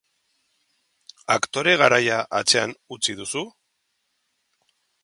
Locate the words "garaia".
1.83-2.17